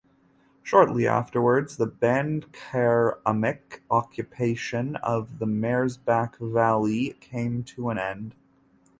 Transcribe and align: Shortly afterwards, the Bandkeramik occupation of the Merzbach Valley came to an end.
Shortly 0.63 1.05
afterwards, 1.05 1.77
the 1.77 1.85
Bandkeramik 1.85 3.81
occupation 3.91 4.95
of 4.95 5.37
the 5.37 5.45
Merzbach 5.45 6.39
Valley 6.39 7.15
came 7.21 7.63
to 7.65 7.91
an 7.91 7.99
end. 7.99 8.33